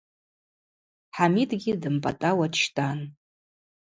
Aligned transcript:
Хӏамидгьи 1.15 1.73
дымпӏатӏауа 1.81 2.47
дщтӏан. 2.53 2.99